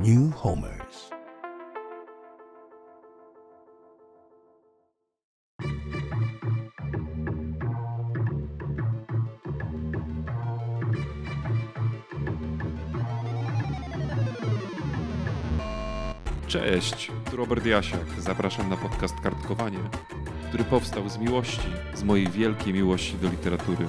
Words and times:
New 0.00 0.34
Homers. 0.34 1.10
Cześć, 16.46 17.12
tu 17.30 17.36
Robert 17.36 17.66
Jasiak. 17.66 18.00
Zapraszam 18.18 18.70
na 18.70 18.76
podcast 18.76 19.14
Kartkowanie, 19.22 19.78
który 20.48 20.64
powstał 20.64 21.08
z 21.08 21.18
miłości, 21.18 21.68
z 21.94 22.02
mojej 22.02 22.28
wielkiej 22.28 22.74
miłości 22.74 23.16
do 23.16 23.28
literatury. 23.28 23.88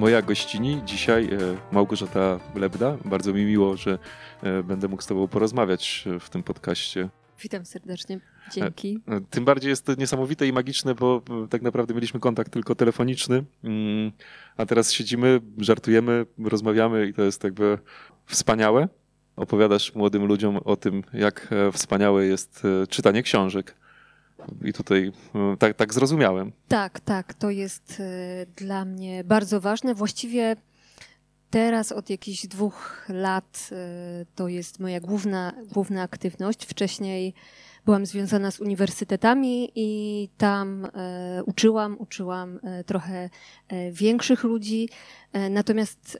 Moja 0.00 0.22
gościni 0.22 0.82
dzisiaj 0.84 1.24
e, 1.24 1.38
Małgorzata 1.72 2.40
Lebda. 2.54 2.96
Bardzo 3.04 3.32
mi 3.32 3.44
miło, 3.44 3.76
że 3.76 3.98
e, 4.42 4.62
będę 4.62 4.88
mógł 4.88 5.02
z 5.02 5.06
Tobą 5.06 5.28
porozmawiać 5.28 6.04
e, 6.06 6.20
w 6.20 6.30
tym 6.30 6.42
podcaście. 6.42 7.08
Witam 7.42 7.64
serdecznie. 7.64 8.20
Dzięki. 8.52 9.00
Tym 9.30 9.44
bardziej 9.44 9.70
jest 9.70 9.86
to 9.86 9.94
niesamowite 9.94 10.46
i 10.46 10.52
magiczne, 10.52 10.94
bo 10.94 11.22
tak 11.50 11.62
naprawdę 11.62 11.94
mieliśmy 11.94 12.20
kontakt 12.20 12.52
tylko 12.52 12.74
telefoniczny, 12.74 13.44
mm, 13.64 14.12
a 14.56 14.66
teraz 14.66 14.92
siedzimy, 14.92 15.40
żartujemy, 15.58 16.26
rozmawiamy 16.44 17.06
i 17.06 17.14
to 17.14 17.22
jest 17.22 17.44
jakby 17.44 17.78
wspaniałe. 18.26 18.88
Opowiadasz 19.36 19.94
młodym 19.94 20.24
ludziom 20.24 20.56
o 20.56 20.76
tym, 20.76 21.02
jak 21.12 21.48
wspaniałe 21.72 22.26
jest 22.26 22.62
czytanie 22.88 23.22
książek. 23.22 23.76
I 24.64 24.72
tutaj 24.72 25.12
tak, 25.58 25.76
tak 25.76 25.94
zrozumiałem. 25.94 26.52
Tak, 26.68 27.00
tak. 27.00 27.34
To 27.34 27.50
jest 27.50 28.02
dla 28.56 28.84
mnie 28.84 29.24
bardzo 29.24 29.60
ważne. 29.60 29.94
Właściwie 29.94 30.56
teraz 31.50 31.92
od 31.92 32.10
jakichś 32.10 32.46
dwóch 32.46 33.06
lat 33.08 33.70
to 34.34 34.48
jest 34.48 34.80
moja 34.80 35.00
główna, 35.00 35.52
główna 35.72 36.02
aktywność. 36.02 36.66
Wcześniej 36.66 37.34
byłam 37.84 38.06
związana 38.06 38.50
z 38.50 38.60
uniwersytetami 38.60 39.72
i 39.74 40.28
tam 40.38 40.84
e, 40.84 41.42
uczyłam, 41.46 41.96
uczyłam 41.98 42.60
trochę 42.86 43.30
większych 43.92 44.44
ludzi. 44.44 44.88
Natomiast 45.50 46.18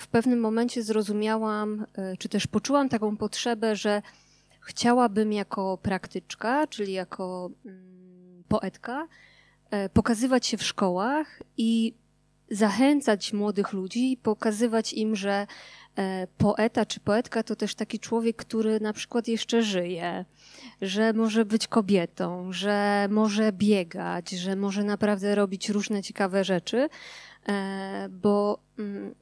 w 0.00 0.08
pewnym 0.08 0.40
momencie 0.40 0.82
zrozumiałam, 0.82 1.86
czy 2.18 2.28
też 2.28 2.46
poczułam 2.46 2.88
taką 2.88 3.16
potrzebę, 3.16 3.76
że 3.76 4.02
chciałabym 4.60 5.32
jako 5.32 5.78
praktyczka, 5.82 6.66
czyli 6.66 6.92
jako 6.92 7.50
mm, 7.66 8.44
poetka, 8.48 9.08
pokazywać 9.92 10.46
się 10.46 10.56
w 10.56 10.62
szkołach 10.62 11.42
i 11.56 11.94
zachęcać 12.50 13.32
młodych 13.32 13.72
ludzi, 13.72 14.18
pokazywać 14.22 14.92
im, 14.92 15.16
że 15.16 15.46
E, 15.98 16.26
poeta 16.38 16.86
czy 16.86 17.00
poetka 17.00 17.42
to 17.42 17.56
też 17.56 17.74
taki 17.74 17.98
człowiek, 17.98 18.36
który 18.36 18.80
na 18.80 18.92
przykład 18.92 19.28
jeszcze 19.28 19.62
żyje, 19.62 20.24
że 20.82 21.12
może 21.12 21.44
być 21.44 21.68
kobietą, 21.68 22.52
że 22.52 23.08
może 23.10 23.52
biegać, 23.52 24.30
że 24.30 24.56
może 24.56 24.84
naprawdę 24.84 25.34
robić 25.34 25.68
różne 25.68 26.02
ciekawe 26.02 26.44
rzeczy, 26.44 26.88
e, 27.48 28.08
bo 28.10 28.58
mm, 28.78 29.14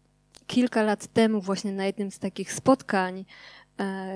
kilka 0.47 0.83
lat 0.83 1.07
temu 1.07 1.41
właśnie 1.41 1.73
na 1.73 1.87
jednym 1.87 2.11
z 2.11 2.19
takich 2.19 2.53
spotkań 2.53 3.19
e, 3.19 3.25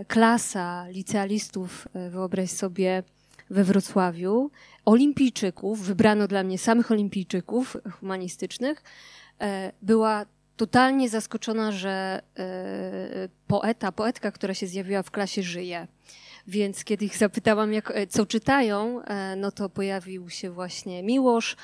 klasa 0.09 0.89
licealistów, 0.89 1.89
wyobraź 2.11 2.51
sobie, 2.51 3.03
we 3.51 3.65
Wrocławiu, 3.65 4.51
olimpijczyków, 4.85 5.83
wybrano 5.83 6.29
dla 6.29 6.43
mnie 6.43 6.59
samych 6.59 6.91
olimpijczyków 6.91 7.77
humanistycznych, 8.01 8.83
była 9.83 10.27
totalnie 10.57 11.09
zaskoczona, 11.09 11.73
że 11.73 12.23
e, 12.39 13.29
poeta, 13.47 13.93
poetka, 13.93 14.33
która 14.33 14.55
się 14.55 14.67
zjawiła 14.67 15.03
w 15.03 15.11
klasie, 15.11 15.43
żyje. 15.43 15.87
Więc 16.47 16.85
kiedy 16.85 17.05
ich 17.05 17.17
zapytałam, 17.17 17.73
jak, 17.73 17.91
e, 17.91 18.07
co 18.07 18.27
czytają, 18.27 19.03
e, 19.03 19.37
no 19.37 19.51
to 19.51 19.69
pojawił 19.69 20.31
się 20.31 20.51
właśnie 20.51 21.03
Miłosz, 21.03 21.57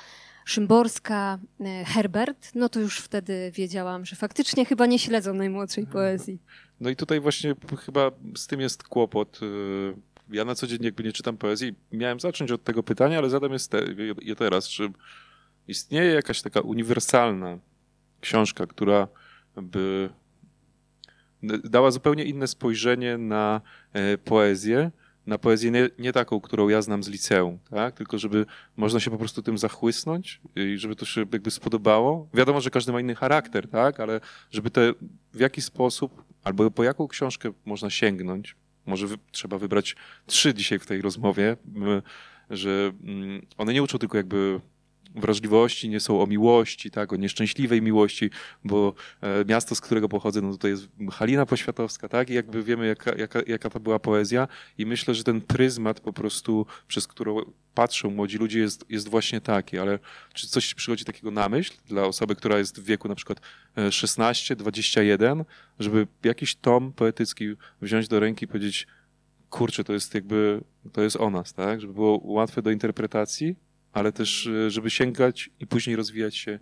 Szymborska, 0.44 1.38
Herbert, 1.86 2.50
no 2.54 2.68
to 2.68 2.80
już 2.80 2.98
wtedy 2.98 3.52
wiedziałam, 3.54 4.06
że 4.06 4.16
faktycznie 4.16 4.64
chyba 4.64 4.86
nie 4.86 4.98
śledzą 4.98 5.34
najmłodszej 5.34 5.86
poezji. 5.86 6.38
No 6.80 6.90
i 6.90 6.96
tutaj 6.96 7.20
właśnie 7.20 7.54
chyba 7.86 8.10
z 8.36 8.46
tym 8.46 8.60
jest 8.60 8.82
kłopot. 8.82 9.40
Ja 10.30 10.44
na 10.44 10.54
co 10.54 10.66
dzień 10.66 10.78
jakby 10.82 11.02
nie 11.02 11.12
czytam 11.12 11.36
poezji. 11.36 11.74
Miałem 11.92 12.20
zacząć 12.20 12.52
od 12.52 12.64
tego 12.64 12.82
pytania, 12.82 13.18
ale 13.18 13.30
zadam 13.30 13.52
je 14.22 14.36
teraz. 14.36 14.68
Czy 14.68 14.92
istnieje 15.68 16.12
jakaś 16.12 16.42
taka 16.42 16.60
uniwersalna 16.60 17.58
książka, 18.20 18.66
która 18.66 19.08
by 19.56 20.10
dała 21.64 21.90
zupełnie 21.90 22.24
inne 22.24 22.46
spojrzenie 22.46 23.18
na 23.18 23.60
e, 23.92 24.18
poezję, 24.18 24.90
na 25.28 25.38
poezję 25.38 25.70
nie, 25.70 25.88
nie, 25.98 26.12
taką, 26.12 26.40
którą 26.40 26.68
ja 26.68 26.82
znam 26.82 27.02
z 27.02 27.08
liceum, 27.08 27.58
tak? 27.70 27.94
tylko 27.94 28.18
żeby 28.18 28.46
można 28.76 29.00
się 29.00 29.10
po 29.10 29.18
prostu 29.18 29.42
tym 29.42 29.58
zachłysnąć 29.58 30.40
i 30.56 30.78
żeby 30.78 30.96
to 30.96 31.06
się 31.06 31.20
jakby 31.20 31.50
spodobało. 31.50 32.28
Wiadomo, 32.34 32.60
że 32.60 32.70
każdy 32.70 32.92
ma 32.92 33.00
inny 33.00 33.14
charakter, 33.14 33.68
tak? 33.68 34.00
ale 34.00 34.20
żeby 34.50 34.70
to 34.70 34.80
w 35.34 35.40
jaki 35.40 35.62
sposób 35.62 36.24
albo 36.44 36.70
po 36.70 36.84
jaką 36.84 37.08
książkę 37.08 37.52
można 37.64 37.90
sięgnąć, 37.90 38.56
może 38.86 39.06
wy, 39.06 39.16
trzeba 39.30 39.58
wybrać 39.58 39.96
trzy 40.26 40.54
dzisiaj 40.54 40.78
w 40.78 40.86
tej 40.86 41.02
rozmowie, 41.02 41.56
że 42.50 42.92
mm, 43.04 43.46
one 43.58 43.72
nie 43.72 43.82
uczą 43.82 43.98
tylko 43.98 44.16
jakby 44.16 44.60
wrażliwości, 45.14 45.88
nie 45.88 46.00
są 46.00 46.22
o 46.22 46.26
miłości, 46.26 46.90
tak, 46.90 47.12
o 47.12 47.16
nieszczęśliwej 47.16 47.82
miłości, 47.82 48.30
bo 48.64 48.94
e, 49.20 49.44
miasto, 49.44 49.74
z 49.74 49.80
którego 49.80 50.08
pochodzę, 50.08 50.40
no 50.40 50.56
to 50.56 50.68
jest 50.68 50.88
Halina 51.10 51.46
Poświatowska, 51.46 52.08
tak, 52.08 52.30
i 52.30 52.34
jakby 52.34 52.62
wiemy, 52.62 52.86
jaka, 52.86 53.14
jaka, 53.14 53.40
jaka 53.46 53.70
to 53.70 53.80
była 53.80 53.98
poezja 53.98 54.48
i 54.78 54.86
myślę, 54.86 55.14
że 55.14 55.24
ten 55.24 55.40
pryzmat 55.40 56.00
po 56.00 56.12
prostu, 56.12 56.66
przez 56.88 57.06
którą 57.06 57.40
patrzą 57.74 58.10
młodzi 58.10 58.38
ludzie 58.38 58.60
jest, 58.60 58.84
jest 58.88 59.08
właśnie 59.08 59.40
taki, 59.40 59.78
ale 59.78 59.98
czy 60.34 60.48
coś 60.48 60.74
przychodzi 60.74 61.04
takiego 61.04 61.30
na 61.30 61.48
myśl 61.48 61.74
dla 61.86 62.02
osoby, 62.02 62.34
która 62.34 62.58
jest 62.58 62.80
w 62.80 62.84
wieku 62.84 63.08
na 63.08 63.14
przykład 63.14 63.40
16, 63.90 64.54
e, 64.54 64.56
21, 64.56 65.44
żeby 65.78 66.06
jakiś 66.24 66.56
tom 66.56 66.92
poetycki 66.92 67.54
wziąć 67.82 68.08
do 68.08 68.20
ręki 68.20 68.44
i 68.44 68.48
powiedzieć, 68.48 68.86
kurczę, 69.50 69.84
to 69.84 69.92
jest 69.92 70.14
jakby, 70.14 70.60
to 70.92 71.02
jest 71.02 71.16
o 71.16 71.30
nas, 71.30 71.54
tak, 71.54 71.80
żeby 71.80 71.94
było 71.94 72.20
łatwe 72.24 72.62
do 72.62 72.70
interpretacji, 72.70 73.56
ale 73.92 74.12
też, 74.12 74.46
e, 74.46 74.70
żeby 74.70 74.90
sięgać 74.90 75.50
i 75.60 75.66
później 75.66 75.96
rozwijać 75.96 76.36
się 76.36 76.58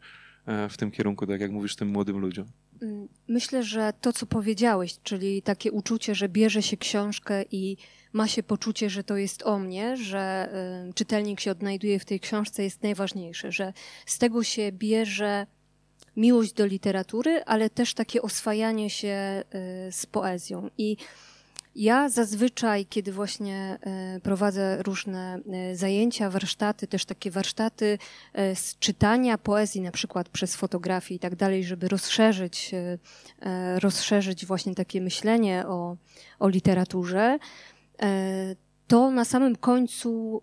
e, 0.47 0.69
w 0.69 0.77
tym 0.77 0.91
kierunku, 0.91 1.27
tak 1.27 1.41
jak 1.41 1.51
mówisz, 1.51 1.77
tym 1.77 1.89
młodym 1.89 2.19
ludziom. 2.19 2.47
Mm, 2.83 3.09
myślę, 3.29 3.63
że 3.63 3.93
to, 4.01 4.13
co 4.13 4.27
powiedziałeś, 4.27 4.97
czyli 5.03 5.43
takie 5.43 5.73
uczucie, 5.73 6.15
że 6.15 6.29
bierze 6.29 6.63
się 6.63 6.77
książkę 6.77 7.45
i 7.51 7.77
ma 8.13 8.29
się 8.29 8.43
poczucie, 8.43 8.91
że 8.91 9.05
to 9.05 9.17
jest 9.17 9.43
o 9.43 9.59
mnie, 9.59 9.97
że 9.97 10.49
y, 10.89 10.95
czytelnik 10.95 11.41
się 11.41 11.51
odnajduje 11.51 11.99
w 11.99 12.05
tej 12.05 12.21
książce, 12.21 12.63
jest 12.63 12.83
najważniejsze, 12.83 13.53
że 13.53 13.73
z 14.07 14.19
tego 14.19 14.45
się 14.45 14.73
bierze 14.73 15.47
miłość 16.17 16.53
do 16.53 16.67
literatury, 16.67 17.45
ale 17.45 17.71
też 17.71 17.95
takie 17.95 18.23
oswajanie 18.23 18.91
się 18.91 19.43
z 19.91 20.07
poezją. 20.07 20.71
I 20.79 20.97
ja 21.77 22.09
zazwyczaj, 22.09 22.87
kiedy 22.87 23.13
właśnie 23.13 23.79
e, 23.81 24.21
prowadzę 24.21 24.83
różne 24.83 25.41
e, 25.53 25.77
zajęcia, 25.77 26.31
warsztaty, 26.31 26.87
też 26.87 27.05
takie 27.05 27.31
warsztaty 27.31 27.99
e, 28.33 28.57
z 28.57 28.79
czytania 28.79 29.39
poezji, 29.39 29.81
na 29.81 29.93
przykład 29.93 30.29
przez 30.29 30.57
fotografię 30.57 31.15
i 31.15 31.19
tak 31.19 31.37
dalej, 31.37 31.65
żeby 31.65 31.89
rozszerzyć, 31.89 32.75
rozszerzyć 33.79 34.47
właśnie 34.47 34.75
takie 34.75 35.01
myślenie 35.01 35.65
o, 35.67 35.97
o 36.39 36.49
literaturze, 36.49 37.39
to 38.87 39.11
na 39.11 39.25
samym 39.25 39.57
końcu 39.57 40.43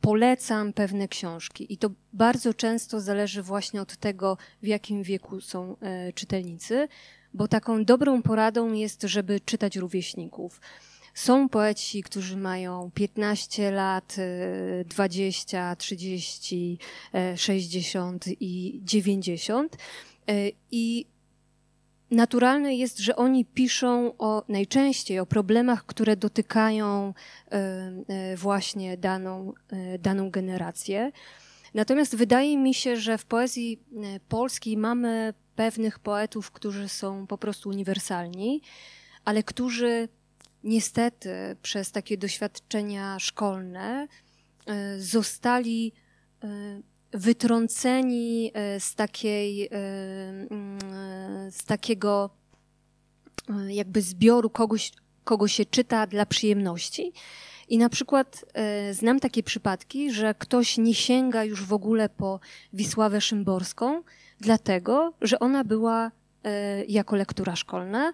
polecam 0.00 0.72
pewne 0.72 1.08
książki. 1.08 1.72
I 1.72 1.78
to 1.78 1.90
bardzo 2.12 2.54
często 2.54 3.00
zależy 3.00 3.42
właśnie 3.42 3.82
od 3.82 3.96
tego, 3.96 4.36
w 4.62 4.66
jakim 4.66 5.02
wieku 5.02 5.40
są 5.40 5.76
czytelnicy 6.14 6.88
bo 7.34 7.48
taką 7.48 7.84
dobrą 7.84 8.22
poradą 8.22 8.72
jest, 8.72 9.02
żeby 9.02 9.40
czytać 9.40 9.76
rówieśników. 9.76 10.60
Są 11.14 11.48
poeci, 11.48 12.02
którzy 12.02 12.36
mają 12.36 12.90
15 12.94 13.70
lat, 13.70 14.16
20, 14.84 15.76
30, 15.76 16.78
60 17.36 18.24
i 18.40 18.80
90. 18.84 19.76
E, 20.28 20.32
I 20.70 21.06
naturalne 22.10 22.74
jest, 22.74 22.98
że 22.98 23.16
oni 23.16 23.44
piszą 23.44 24.12
o, 24.18 24.44
najczęściej 24.48 25.18
o 25.18 25.26
problemach, 25.26 25.86
które 25.86 26.16
dotykają 26.16 27.14
e, 27.50 27.56
e, 28.08 28.36
właśnie 28.36 28.96
daną, 28.96 29.52
daną 29.98 30.30
generację. 30.30 31.12
Natomiast 31.74 32.16
wydaje 32.16 32.58
mi 32.58 32.74
się, 32.74 32.96
że 32.96 33.18
w 33.18 33.24
poezji 33.24 33.80
polskiej 34.28 34.76
mamy 34.76 35.34
pewnych 35.60 35.98
poetów, 35.98 36.50
którzy 36.50 36.88
są 36.88 37.26
po 37.26 37.38
prostu 37.38 37.68
uniwersalni, 37.68 38.62
ale 39.24 39.42
którzy 39.42 40.08
niestety 40.64 41.56
przez 41.62 41.92
takie 41.92 42.18
doświadczenia 42.18 43.18
szkolne 43.18 44.08
e, 44.66 45.00
zostali 45.00 45.92
e, 46.44 46.48
wytrąceni 47.12 48.52
z 48.78 48.94
takiej, 48.94 49.68
z 51.50 51.64
takiego 51.64 52.30
jakby 53.68 54.02
zbioru 54.02 54.50
kogoś, 54.50 54.92
kogo 55.24 55.48
się 55.48 55.64
czyta 55.64 56.06
dla 56.06 56.26
przyjemności. 56.26 57.12
I 57.68 57.78
na 57.78 57.88
przykład 57.88 58.44
e, 58.54 58.94
znam 58.94 59.20
takie 59.20 59.42
przypadki, 59.42 60.12
że 60.12 60.34
ktoś 60.34 60.78
nie 60.78 60.94
sięga 60.94 61.44
już 61.44 61.64
w 61.64 61.72
ogóle 61.72 62.08
po 62.08 62.40
Wisławę 62.72 63.20
Szymborską, 63.20 64.02
dlatego, 64.40 65.12
że 65.20 65.38
ona 65.38 65.64
była 65.64 66.10
e, 66.44 66.84
jako 66.84 67.16
lektura 67.16 67.56
szkolna 67.56 68.12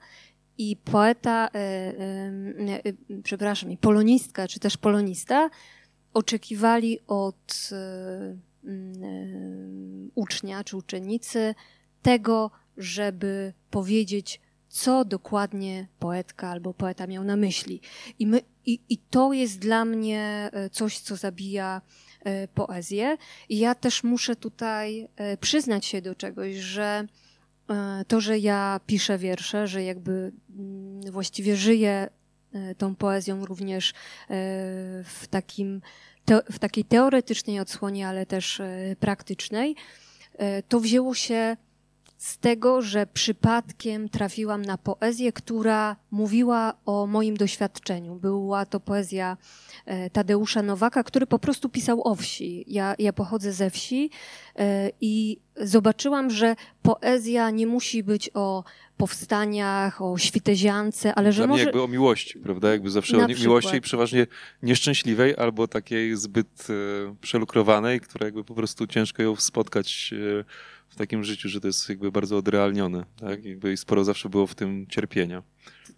i 0.58 0.76
poeta, 0.76 1.48
e, 1.48 1.58
e, 1.58 3.22
przepraszam, 3.22 3.70
i 3.70 3.76
polonistka, 3.76 4.48
czy 4.48 4.60
też 4.60 4.76
polonista 4.76 5.50
oczekiwali 6.14 6.98
od 7.06 7.70
ucznia 10.14 10.64
czy 10.64 10.76
uczennicy 10.76 11.54
tego, 12.02 12.50
żeby 12.76 13.52
powiedzieć 13.70 14.40
co 14.68 15.04
dokładnie 15.04 15.88
poetka 15.98 16.48
albo 16.48 16.74
poeta 16.74 17.06
miał 17.06 17.24
na 17.24 17.36
myśli. 17.36 17.80
I, 18.18 18.26
my, 18.26 18.40
i, 18.66 18.80
i 18.88 18.98
to 18.98 19.32
jest 19.32 19.58
dla 19.58 19.84
mnie 19.84 20.50
coś, 20.72 20.98
co 20.98 21.16
zabija 21.16 21.80
poezję. 22.54 23.16
I 23.48 23.58
ja 23.58 23.74
też 23.74 24.04
muszę 24.04 24.36
tutaj 24.36 25.08
e, 25.16 25.36
przyznać 25.36 25.86
się 25.86 26.02
do 26.02 26.14
czegoś, 26.14 26.54
że 26.54 27.06
to, 28.08 28.20
że 28.20 28.38
ja 28.38 28.80
piszę 28.86 29.18
wiersze, 29.18 29.66
że 29.66 29.82
jakby 29.82 30.32
mm, 30.58 31.12
właściwie 31.12 31.56
żyję 31.56 32.08
tą 32.78 32.94
poezją 32.94 33.46
również 33.46 33.94
w, 35.04 35.26
takim, 35.30 35.80
w 36.50 36.58
takiej 36.58 36.84
teoretycznej 36.84 37.60
odsłonie, 37.60 38.08
ale 38.08 38.26
też 38.26 38.62
praktycznej, 39.00 39.76
to 40.68 40.80
wzięło 40.80 41.14
się 41.14 41.56
z 42.16 42.38
tego, 42.38 42.82
że 42.82 43.06
przypadkiem 43.06 44.08
trafiłam 44.08 44.62
na 44.62 44.78
poezję, 44.78 45.32
która 45.32 45.96
mówiła 46.10 46.74
o 46.86 47.06
moim 47.06 47.36
doświadczeniu. 47.36 48.14
Była 48.14 48.66
to 48.66 48.80
poezja 48.80 49.36
e, 49.86 50.10
Tadeusza 50.10 50.62
Nowaka, 50.62 51.04
który 51.04 51.26
po 51.26 51.38
prostu 51.38 51.68
pisał 51.68 52.08
o 52.08 52.14
wsi. 52.14 52.64
Ja, 52.66 52.94
ja 52.98 53.12
pochodzę 53.12 53.52
ze 53.52 53.70
wsi 53.70 54.10
e, 54.58 54.90
i 55.00 55.38
zobaczyłam, 55.56 56.30
że 56.30 56.56
poezja 56.82 57.50
nie 57.50 57.66
musi 57.66 58.02
być 58.02 58.30
o 58.34 58.64
powstaniach, 58.96 60.02
o 60.02 60.18
świteziance, 60.18 61.14
ale 61.14 61.32
że 61.32 61.42
Dla 61.42 61.46
może... 61.46 61.64
jakby 61.64 61.82
o 61.82 61.88
miłości, 61.88 62.38
prawda? 62.38 62.70
Jakby 62.70 62.90
zawsze 62.90 63.24
o 63.24 63.28
miłości 63.28 63.80
przeważnie 63.80 64.26
nieszczęśliwej 64.62 65.36
albo 65.36 65.68
takiej 65.68 66.16
zbyt 66.16 66.66
e, 66.70 67.14
przelukrowanej, 67.20 68.00
która 68.00 68.26
jakby 68.26 68.44
po 68.44 68.54
prostu 68.54 68.86
ciężko 68.86 69.22
ją 69.22 69.36
spotkać 69.36 70.14
w 70.96 70.98
takim 70.98 71.24
życiu, 71.24 71.48
że 71.48 71.60
to 71.60 71.66
jest 71.66 71.88
jakby 71.88 72.12
bardzo 72.12 72.36
odrealnione, 72.36 73.04
tak? 73.20 73.44
Jakby 73.44 73.72
i 73.72 73.76
sporo 73.76 74.04
zawsze 74.04 74.28
było 74.28 74.46
w 74.46 74.54
tym 74.54 74.86
cierpienia. 74.86 75.42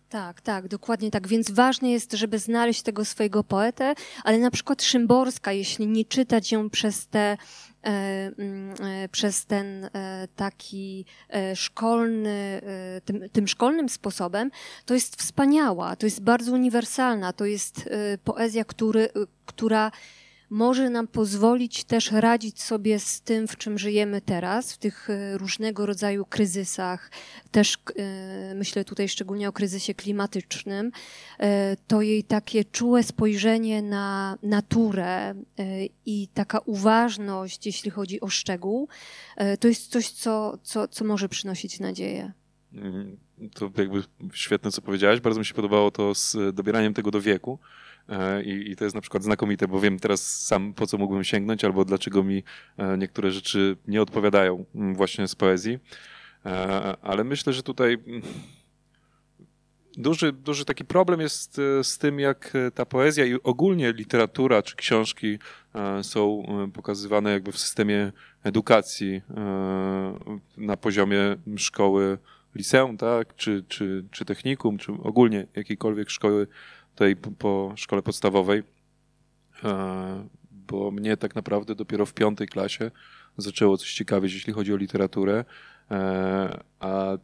Tak, 0.08 0.40
tak, 0.40 0.68
dokładnie 0.68 1.10
tak. 1.10 1.28
Więc 1.28 1.50
ważne 1.50 1.90
jest, 1.90 2.12
żeby 2.12 2.38
znaleźć 2.38 2.82
tego 2.82 3.04
swojego 3.04 3.44
poetę, 3.44 3.94
ale 4.24 4.38
na 4.38 4.50
przykład 4.50 4.82
Szymborska, 4.82 5.52
jeśli 5.52 5.86
nie 5.86 6.04
czytać 6.04 6.52
ją 6.52 6.70
przez 6.70 7.06
te 7.06 7.20
e, 7.20 7.36
mm, 8.38 8.74
e, 8.80 9.08
przez 9.08 9.46
ten 9.46 9.84
e, 9.84 10.28
taki 10.36 11.04
szkolny, 11.54 12.60
tym, 13.04 13.28
tym, 13.32 13.48
szkolnym 13.48 13.88
sposobem, 13.88 14.50
to 14.84 14.94
jest 14.94 15.16
wspaniała, 15.16 15.96
to 15.96 16.06
jest 16.06 16.22
bardzo 16.22 16.52
uniwersalna, 16.52 17.32
to 17.32 17.44
jest 17.44 17.88
poezja, 18.24 18.64
który, 18.64 19.08
która 19.46 19.90
może 20.50 20.90
nam 20.90 21.06
pozwolić 21.06 21.84
też 21.84 22.12
radzić 22.12 22.62
sobie 22.62 22.98
z 22.98 23.20
tym, 23.20 23.48
w 23.48 23.56
czym 23.56 23.78
żyjemy 23.78 24.20
teraz, 24.20 24.72
w 24.72 24.78
tych 24.78 25.10
e, 25.10 25.38
różnego 25.38 25.86
rodzaju 25.86 26.24
kryzysach. 26.24 27.10
Też 27.50 27.74
e, 27.96 28.54
myślę 28.54 28.84
tutaj 28.84 29.08
szczególnie 29.08 29.48
o 29.48 29.52
kryzysie 29.52 29.94
klimatycznym. 29.94 30.92
E, 31.38 31.76
to 31.86 32.02
jej 32.02 32.24
takie 32.24 32.64
czułe 32.64 33.02
spojrzenie 33.02 33.82
na 33.82 34.38
naturę 34.42 35.34
i 36.06 36.28
taka 36.34 36.58
uważność, 36.58 37.66
jeśli 37.66 37.90
chodzi 37.90 38.20
o 38.20 38.28
szczegół, 38.28 38.88
to 39.60 39.68
jest 39.68 39.90
coś, 39.90 40.10
co, 40.10 40.58
co, 40.62 40.88
co 40.88 41.04
może 41.04 41.28
przynosić 41.28 41.80
nadzieję. 41.80 42.32
Mhm. 42.72 43.16
To 43.54 43.70
jakby 43.76 44.02
świetne, 44.32 44.70
co 44.70 44.82
powiedziałaś. 44.82 45.20
Bardzo 45.20 45.40
mi 45.40 45.46
się 45.46 45.54
podobało 45.54 45.90
to 45.90 46.14
z 46.14 46.54
dobieraniem 46.54 46.94
tego 46.94 47.10
do 47.10 47.20
wieku 47.20 47.58
I, 48.44 48.70
I, 48.70 48.76
to 48.76 48.84
jest 48.84 48.94
na 48.94 49.00
przykład 49.00 49.22
znakomite, 49.22 49.68
bo 49.68 49.80
wiem 49.80 49.98
teraz 49.98 50.46
sam, 50.46 50.74
po 50.74 50.86
co 50.86 50.98
mógłbym 50.98 51.24
sięgnąć, 51.24 51.64
albo 51.64 51.84
dlaczego 51.84 52.24
mi 52.24 52.42
e, 52.76 52.98
niektóre 52.98 53.30
rzeczy 53.30 53.76
nie 53.88 54.02
odpowiadają 54.02 54.64
mm, 54.74 54.94
właśnie 54.94 55.28
z 55.28 55.34
poezji. 55.34 55.78
E, 56.46 56.50
ale 57.02 57.24
myślę, 57.24 57.52
że 57.52 57.62
tutaj 57.62 57.98
mm, 58.06 58.22
duży, 59.96 60.32
duży 60.32 60.64
taki 60.64 60.84
problem 60.84 61.20
jest 61.20 61.60
z 61.82 61.98
tym, 61.98 62.20
jak 62.20 62.52
ta 62.74 62.86
poezja 62.86 63.24
i 63.24 63.34
ogólnie 63.42 63.92
literatura 63.92 64.62
czy 64.62 64.76
książki 64.76 65.38
są 66.02 66.42
pokazywane 66.74 67.30
jakby 67.30 67.52
w 67.52 67.58
systemie 67.58 68.12
edukacji 68.44 69.22
na 70.56 70.76
poziomie 70.76 71.36
szkoły 71.56 72.18
liceum, 72.54 72.96
tak, 72.96 73.36
czy, 73.36 73.64
czy, 73.68 74.04
czy 74.10 74.24
technikum, 74.24 74.78
czy 74.78 74.92
ogólnie 74.92 75.46
jakiejkolwiek 75.56 76.10
szkoły 76.10 76.46
tutaj 76.98 77.16
po 77.16 77.72
szkole 77.76 78.02
podstawowej, 78.02 78.62
e, 79.64 80.28
bo 80.50 80.90
mnie 80.90 81.16
tak 81.16 81.34
naprawdę 81.34 81.74
dopiero 81.74 82.06
w 82.06 82.14
piątej 82.14 82.48
klasie 82.48 82.90
zaczęło 83.36 83.76
coś 83.76 83.94
ciekawić, 83.94 84.34
jeśli 84.34 84.52
chodzi 84.52 84.72
o 84.72 84.76
literaturę, 84.76 85.44
e, 85.90 86.60
a 86.80 87.18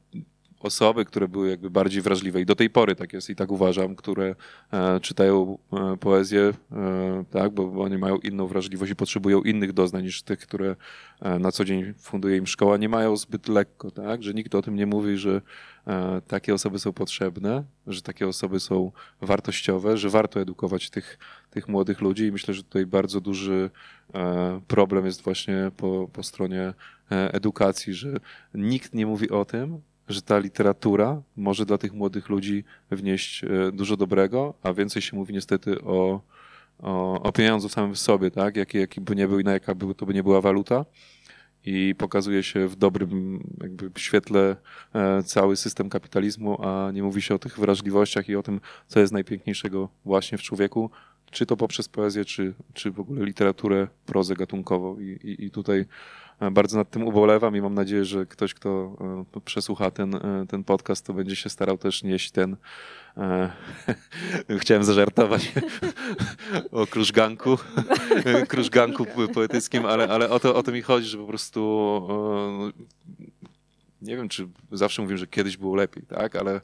osoby, 0.65 1.05
które 1.05 1.29
były 1.29 1.51
jakby 1.51 1.71
bardziej 1.71 2.03
wrażliwe. 2.03 2.41
I 2.41 2.47
do 2.47 2.55
tej 2.55 2.71
pory 2.71 2.95
tak 2.95 3.13
jest 3.13 3.31
i 3.31 3.37
tak 3.37 3.51
uważam, 3.51 3.97
które 3.97 4.35
e, 4.73 5.01
czytają 5.01 5.59
e, 5.73 5.97
poezję, 5.97 6.53
e, 6.73 7.25
tak, 7.31 7.53
bo, 7.53 7.83
oni 7.83 7.99
mają 7.99 8.17
inną 8.19 8.47
wrażliwość 8.47 8.93
i 8.93 8.97
potrzebują 8.97 9.43
innych 9.43 9.73
doznań 9.73 10.03
niż 10.05 10.23
tych, 10.23 10.39
które 10.39 10.77
na 11.41 11.53
co 11.53 11.65
dzień 11.65 11.95
funduje 11.99 12.37
im 12.37 12.47
szkoła, 12.47 12.77
nie 12.77 12.89
mają 12.89 13.17
zbyt 13.17 13.49
lekko, 13.49 13.91
tak, 13.91 14.23
że 14.23 14.35
nikt 14.35 14.55
o 14.55 14.63
tym 14.63 14.77
nie 14.77 14.87
mówi, 14.87 15.17
że 15.17 15.41
takie 16.29 16.55
osoby 16.55 16.79
są 16.79 16.93
potrzebne, 16.93 17.65
że 17.87 18.03
takie 18.03 18.29
osoby 18.29 18.61
są 18.61 18.93
wartościowe, 19.21 19.97
że 19.97 20.11
warto 20.11 20.41
edukować 20.41 20.91
tych, 20.91 21.19
tych 21.51 21.69
młodych 21.69 22.01
ludzi. 22.01 22.25
I 22.25 22.33
myślę, 22.33 22.55
że 22.55 22.63
tutaj 22.63 22.87
bardzo 22.87 23.21
duży 23.21 23.71
problem 24.69 25.07
jest 25.07 25.23
właśnie 25.23 25.71
po, 25.77 26.09
po 26.13 26.23
stronie 26.23 26.75
edukacji, 27.11 27.95
że 27.95 28.17
nikt 28.55 28.95
nie 28.95 29.07
mówi 29.07 29.31
o 29.31 29.45
tym, 29.45 29.81
że 30.09 30.23
ta 30.23 30.39
literatura 30.39 31.23
może 31.37 31.67
dla 31.67 31.79
tych 31.79 31.93
młodych 31.93 32.29
ludzi 32.29 32.65
wnieść 32.91 33.45
e, 33.45 33.73
dużo 33.73 33.97
dobrego, 33.97 34.55
a 34.63 34.73
więcej 34.73 35.03
się 35.03 35.17
mówi 35.17 35.35
niestety 35.35 35.81
o, 35.83 36.21
o, 36.79 37.23
o 37.23 37.33
pieniądzu 37.33 37.69
samym 37.69 37.95
w 37.95 37.99
sobie, 37.99 38.31
tak? 38.31 38.57
Jaki, 38.57 38.79
jaki 38.79 39.01
by 39.01 39.17
nie 39.17 39.29
był 39.29 39.41
i 39.41 39.45
na 39.45 39.53
jaka 39.53 39.75
by 39.75 39.95
to 39.95 40.07
by 40.07 40.15
nie 40.15 40.23
była 40.23 40.41
waluta. 40.41 40.85
I 41.67 41.95
pokazuje 41.99 42.43
się 42.43 42.69
w 42.69 42.77
dobrym 42.77 43.47
jakby 43.61 43.91
świetle 43.97 44.57
e, 44.95 45.23
cały 45.23 45.57
system 45.57 45.89
kapitalizmu, 45.89 46.67
a 46.67 46.91
nie 46.93 47.03
mówi 47.03 47.23
się 47.23 47.35
o 47.35 47.39
tych 47.39 47.59
wrażliwościach 47.59 48.29
i 48.29 48.37
o 48.37 48.43
tym, 48.43 48.61
co 48.89 49.01
jest 49.01 49.13
najpiękniejszego 49.13 49.89
właśnie 50.05 50.39
w 50.39 50.43
człowieku, 50.43 50.91
czy 51.31 51.47
to 51.47 51.57
poprzez 51.57 51.89
poezję, 51.89 52.25
czy, 52.25 52.55
czy 52.75 52.91
w 52.91 53.01
ogóle 53.01 53.25
literaturę, 53.25 53.89
prozę 54.07 54.35
gatunkową. 54.35 55.01
I, 55.01 55.05
i, 55.05 55.45
i 55.45 55.51
tutaj 55.51 55.85
bardzo 56.51 56.77
nad 56.77 56.91
tym 56.91 57.03
ubolewam 57.05 57.57
i 57.57 57.61
mam 57.61 57.75
nadzieję, 57.75 58.05
że 58.05 58.27
ktoś, 58.27 58.55
kto 58.55 58.97
e, 59.37 59.41
przesłucha 59.41 59.91
ten, 59.91 60.15
e, 60.15 60.47
ten 60.49 60.65
podcast, 60.65 61.07
to 61.07 61.15
będzie 61.15 61.37
się 61.37 61.51
starał 61.51 61.79
też 61.79 62.03
nieść 62.03 62.31
ten. 62.31 62.57
Chciałem 64.61 64.85
zażartować 64.85 65.53
o 66.71 66.87
krużganku, 66.87 67.59
krużganku 68.49 69.07
poetyckim, 69.35 69.87
ale, 69.87 70.09
ale 70.09 70.31
o, 70.31 70.41
to, 70.41 70.55
o 70.55 70.63
to 70.63 70.73
mi 70.73 70.83
chodzi, 70.83 71.09
że 71.09 71.19
po 71.19 71.27
prostu 71.27 71.61
nie 74.03 74.17
wiem, 74.17 74.29
czy 74.29 74.49
zawsze 74.73 75.03
mówię, 75.03 75.19
że 75.19 75.27
kiedyś 75.27 75.57
było 75.57 75.77
lepiej, 75.77 76.03
tak, 76.03 76.37
ale 76.37 76.61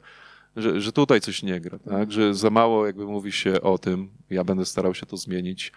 że, 0.55 0.81
że 0.81 0.91
tutaj 0.91 1.21
coś 1.21 1.43
nie 1.43 1.61
gra, 1.61 1.79
tak, 1.79 2.11
że 2.11 2.33
za 2.33 2.49
mało 2.49 2.85
jakby 2.85 3.05
mówi 3.05 3.31
się 3.31 3.61
o 3.61 3.77
tym, 3.77 4.09
ja 4.29 4.43
będę 4.43 4.65
starał 4.65 4.93
się 4.93 5.05
to 5.05 5.17
zmienić, 5.17 5.71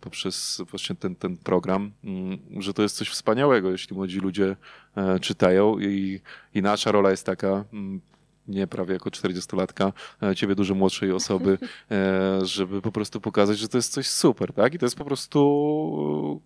poprzez 0.00 0.62
właśnie 0.70 0.96
ten, 0.96 1.16
ten 1.16 1.36
program, 1.36 1.92
mm, 2.04 2.38
że 2.58 2.74
to 2.74 2.82
jest 2.82 2.96
coś 2.96 3.08
wspaniałego, 3.08 3.70
jeśli 3.70 3.96
młodzi 3.96 4.18
ludzie 4.20 4.56
e, 4.96 5.20
czytają 5.20 5.78
i, 5.78 6.20
i 6.54 6.62
nasza 6.62 6.92
rola 6.92 7.10
jest 7.10 7.26
taka, 7.26 7.64
mm, 7.72 8.00
nie 8.48 8.66
prawie 8.66 8.94
jako 8.94 9.10
40-latka, 9.10 9.92
e, 10.22 10.36
ciebie 10.36 10.54
dużo 10.54 10.74
młodszej 10.74 11.12
osoby, 11.12 11.58
e, 11.90 12.38
żeby 12.46 12.82
po 12.82 12.92
prostu 12.92 13.20
pokazać, 13.20 13.58
że 13.58 13.68
to 13.68 13.78
jest 13.78 13.92
coś 13.92 14.08
super, 14.08 14.52
tak? 14.52 14.74
I 14.74 14.78
to 14.78 14.86
jest 14.86 14.96
po 14.96 15.04
prostu 15.04 16.40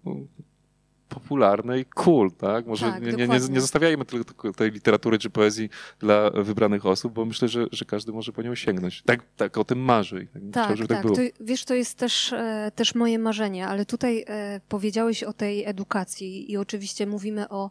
popularne 1.08 1.80
i 1.80 1.84
cool, 1.84 2.30
tak? 2.32 2.66
Może 2.66 2.86
Tak, 2.86 3.02
nie, 3.02 3.12
nie, 3.12 3.28
nie, 3.28 3.40
nie 3.50 3.60
zostawiajmy 3.60 4.04
tylko 4.04 4.52
tej 4.52 4.70
literatury 4.70 5.18
czy 5.18 5.30
poezji 5.30 5.70
dla 5.98 6.30
wybranych 6.30 6.86
osób, 6.86 7.12
bo 7.12 7.24
myślę, 7.24 7.48
że, 7.48 7.66
że 7.72 7.84
każdy 7.84 8.12
może 8.12 8.32
po 8.32 8.42
nią 8.42 8.54
sięgnąć. 8.54 9.02
Tak, 9.02 9.20
tak 9.36 9.58
o 9.58 9.64
tym 9.64 9.78
marzy. 9.78 10.22
i 10.22 10.26
Tak, 10.26 10.42
chciał, 10.50 10.64
Tak, 10.64 10.76
żeby 10.76 10.88
tak. 10.88 10.96
tak 10.96 11.02
było. 11.02 11.16
To, 11.16 11.22
wiesz, 11.40 11.64
to 11.64 11.74
jest 11.74 11.98
też, 11.98 12.32
e, 12.32 12.72
też 12.74 12.94
moje 12.94 13.18
marzenie, 13.18 13.66
ale 13.66 13.86
tutaj 13.86 14.24
e, 14.28 14.60
powiedziałeś 14.68 15.22
o 15.22 15.32
tej 15.32 15.64
edukacji 15.64 16.52
i 16.52 16.56
oczywiście 16.56 17.06
mówimy 17.06 17.48
o 17.48 17.70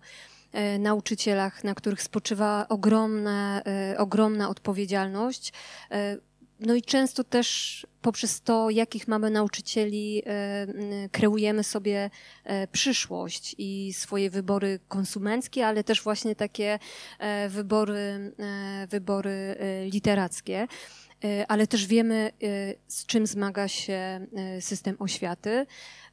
e, 0.52 0.80
nauczycielach, 0.80 1.64
na 1.64 1.76
których 1.76 2.04
spoczywa 2.04 2.66
ogromna, 2.70 3.62
e, 3.66 3.98
ogromna 3.98 4.50
odpowiedzialność. 4.50 5.54
No 6.60 6.76
i 6.76 6.82
często 6.82 7.24
też 7.24 7.88
poprzez 8.02 8.42
to, 8.42 8.70
jakich 8.70 9.08
mamy 9.08 9.30
nauczycieli, 9.30 10.24
e, 10.26 10.68
kreujemy 11.12 11.64
sobie 11.64 12.10
e, 12.44 12.68
przyszłość 12.68 13.56
i 13.58 13.94
swoje 13.94 14.30
wybory 14.30 14.80
konsumenckie, 14.88 15.68
ale 15.68 15.84
też 15.84 16.02
właśnie 16.02 16.36
takie 16.36 16.80
e, 17.20 17.50
wybory, 17.50 18.34
wybory 18.90 19.56
literackie. 19.92 20.68
Ale 21.48 21.68
też 21.68 21.88
wiemy, 21.88 22.32
z 22.88 23.06
czym 23.06 23.28
zmaga 23.28 23.68
się 23.68 24.28
system 24.60 24.96
oświaty. 25.00 25.66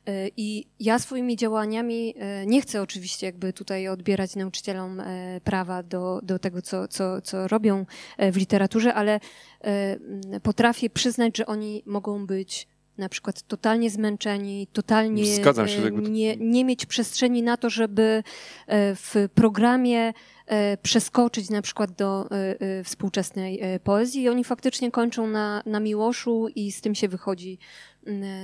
E, 0.06 0.28
I 0.36 0.66
ja 0.80 0.98
swoimi 0.98 1.36
działaniami 1.36 2.14
e, 2.18 2.46
nie 2.46 2.60
chcę 2.62 2.82
oczywiście 2.82 3.26
jakby 3.26 3.52
tutaj 3.52 3.88
odbierać 3.88 4.36
nauczycielom 4.36 5.00
e, 5.00 5.40
prawa 5.44 5.82
do, 5.82 6.20
do 6.22 6.38
tego, 6.38 6.62
co, 6.62 6.88
co, 6.88 7.20
co 7.20 7.48
robią 7.48 7.86
e, 8.18 8.32
w 8.32 8.36
literaturze, 8.36 8.94
ale 8.94 9.20
m, 9.60 10.20
potrafię 10.42 10.90
przyznać, 10.90 11.36
że 11.36 11.46
oni 11.46 11.82
mogą 11.86 12.26
być 12.26 12.68
na 12.98 13.08
przykład 13.08 13.42
totalnie 13.42 13.90
zmęczeni, 13.90 14.66
totalnie 14.72 15.24
się, 15.26 15.42
e, 15.80 15.84
jakby 15.84 16.10
nie, 16.10 16.36
nie 16.36 16.64
mieć 16.64 16.86
przestrzeni 16.86 17.42
na 17.42 17.56
to, 17.56 17.70
żeby 17.70 18.22
w 18.94 19.28
programie 19.34 20.12
przeskoczyć 20.82 21.50
na 21.50 21.62
przykład 21.62 21.92
do 21.92 22.30
e, 22.30 22.60
e, 22.60 22.84
współczesnej 22.84 23.60
e, 23.62 23.80
poezji 23.80 24.22
i 24.22 24.28
oni 24.28 24.44
faktycznie 24.44 24.90
kończą 24.90 25.26
na, 25.26 25.62
na 25.66 25.80
Miłoszu 25.80 26.48
i 26.54 26.72
z 26.72 26.80
tym 26.80 26.94
się 26.94 27.08
wychodzi 27.08 27.58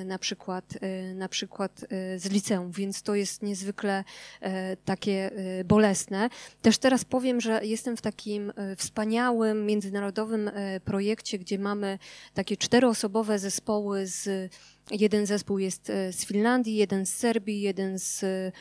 na 0.05 0.19
przykład, 0.19 0.65
e, 0.81 1.15
na 1.15 1.29
przykład 1.29 1.85
e, 1.89 2.19
z 2.19 2.31
liceum, 2.31 2.71
więc 2.73 3.03
to 3.03 3.15
jest 3.15 3.43
niezwykle 3.43 4.05
e, 4.41 4.77
takie 4.77 5.31
e, 5.33 5.65
bolesne. 5.65 6.29
Też 6.63 6.79
teraz 6.79 7.05
powiem, 7.05 7.41
że 7.41 7.61
jestem 7.65 7.97
w 7.97 8.03
takim 8.03 8.53
e, 8.57 8.77
wspaniałym 8.77 9.67
międzynarodowym 9.67 10.49
e, 10.49 10.81
projekcie, 10.81 11.39
gdzie 11.39 11.59
mamy 11.59 11.99
takie 12.35 12.57
czteroosobowe 12.57 13.39
zespoły 13.39 14.07
z 14.07 14.51
jeden 14.91 15.27
zespół 15.27 15.59
jest 15.59 15.91
e, 15.91 16.13
z 16.13 16.27
Finlandii, 16.27 16.77
jeden 16.77 17.07
z 17.07 17.15
Serbii, 17.15 17.61
jeden 17.61 17.99
z 17.99 18.25
e, 18.25 18.53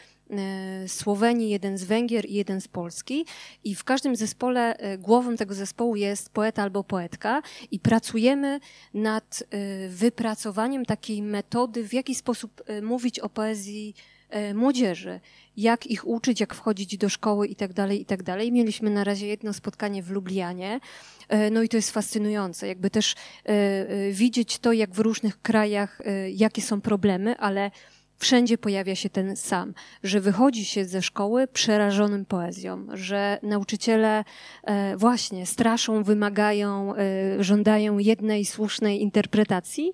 Słowenii, 0.87 1.49
jeden 1.49 1.77
z 1.77 1.83
Węgier 1.83 2.25
i 2.25 2.33
jeden 2.33 2.61
z 2.61 2.67
Polski. 2.67 3.25
I 3.63 3.75
w 3.75 3.83
każdym 3.83 4.15
zespole 4.15 4.77
e, 4.77 4.97
głową 4.97 5.35
tego 5.35 5.53
zespołu 5.53 5.95
jest 5.95 6.29
poeta 6.29 6.63
albo 6.63 6.83
poetka 6.83 7.41
i 7.71 7.79
pracujemy 7.79 8.59
nad 8.93 9.43
e, 9.49 9.87
wypracowaniem 9.89 10.85
takiej 10.85 11.21
metody, 11.21 11.87
w 11.87 11.93
jaki 11.93 12.15
sposób 12.15 12.63
e, 12.65 12.81
mówić 12.81 13.19
o 13.19 13.29
poezji 13.29 13.95
e, 14.29 14.53
młodzieży, 14.53 15.19
jak 15.57 15.87
ich 15.87 16.07
uczyć, 16.07 16.39
jak 16.39 16.55
wchodzić 16.55 16.97
do 16.97 17.09
szkoły 17.09 17.47
i 17.47 17.55
tak 17.55 17.73
dalej, 17.73 18.01
i 18.01 18.05
tak. 18.05 18.19
Mieliśmy 18.51 18.89
na 18.89 19.03
razie 19.03 19.27
jedno 19.27 19.53
spotkanie 19.53 20.03
w 20.03 20.11
Lublianie, 20.11 20.79
e, 21.27 21.49
no 21.49 21.63
i 21.63 21.69
to 21.69 21.77
jest 21.77 21.91
fascynujące, 21.91 22.67
jakby 22.67 22.89
też 22.89 23.13
e, 23.13 23.49
e, 23.49 24.11
widzieć 24.11 24.59
to, 24.59 24.73
jak 24.73 24.91
w 24.91 24.99
różnych 24.99 25.41
krajach, 25.41 26.01
e, 26.05 26.31
jakie 26.31 26.61
są 26.61 26.81
problemy, 26.81 27.37
ale 27.37 27.71
wszędzie 28.17 28.57
pojawia 28.57 28.95
się 28.95 29.09
ten 29.09 29.35
sam, 29.35 29.73
że 30.03 30.21
wychodzi 30.21 30.65
się 30.65 30.85
ze 30.85 31.01
szkoły 31.01 31.47
przerażonym 31.47 32.25
poezją, 32.25 32.87
że 32.93 33.39
nauczyciele 33.43 34.23
e, 34.63 34.97
właśnie 34.97 35.45
straszą, 35.45 36.03
wymagają, 36.03 36.95
e, 36.95 37.43
żądają 37.43 37.99
jednej 37.99 38.45
słusznej 38.45 39.01
interpretacji, 39.01 39.93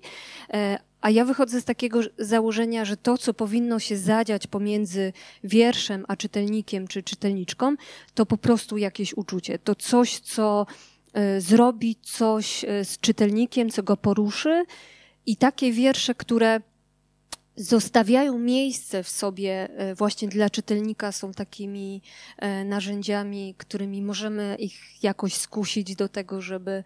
e, 0.54 0.78
a 1.00 1.10
ja 1.10 1.24
wychodzę 1.24 1.60
z 1.60 1.64
takiego 1.64 2.00
założenia, 2.18 2.84
że 2.84 2.96
to, 2.96 3.18
co 3.18 3.34
powinno 3.34 3.78
się 3.78 3.96
zadziać 3.96 4.46
pomiędzy 4.46 5.12
wierszem 5.44 6.04
a 6.08 6.16
czytelnikiem 6.16 6.88
czy 6.88 7.02
czytelniczką, 7.02 7.74
to 8.14 8.26
po 8.26 8.38
prostu 8.38 8.76
jakieś 8.76 9.14
uczucie. 9.14 9.58
To 9.58 9.74
coś, 9.74 10.18
co 10.18 10.66
zrobi 11.38 11.96
coś 12.02 12.64
z 12.84 13.00
czytelnikiem, 13.00 13.70
co 13.70 13.82
go 13.82 13.96
poruszy. 13.96 14.64
I 15.26 15.36
takie 15.36 15.72
wiersze, 15.72 16.14
które 16.14 16.60
zostawiają 17.56 18.38
miejsce 18.38 19.02
w 19.02 19.08
sobie 19.08 19.68
e, 19.70 19.94
właśnie 19.94 20.28
dla 20.28 20.50
czytelnika, 20.50 21.12
są 21.12 21.32
takimi 21.32 22.02
e, 22.38 22.64
narzędziami, 22.64 23.54
którymi 23.58 24.02
możemy 24.02 24.56
ich 24.58 25.02
jakoś 25.02 25.34
skusić 25.34 25.96
do 25.96 26.08
tego, 26.08 26.40
żeby, 26.40 26.84